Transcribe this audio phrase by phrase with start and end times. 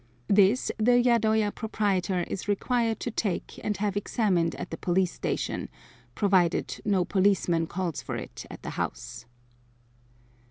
[0.27, 5.69] This the yadoya proprietor is required to take and have examined at the police station,
[6.15, 9.27] provided no policeman calls for it at the house.